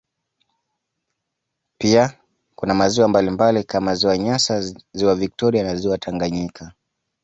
Pia 1.77 2.17
kuna 2.55 2.73
maziwa 2.73 3.07
mbalimbali 3.07 3.63
kama 3.63 3.95
ziwa 3.95 4.17
nyasa 4.17 4.61
ziwa 4.93 5.15
victoria 5.15 5.63
na 5.63 5.75
ziwa 5.75 5.97
Tanganyika 5.97 6.73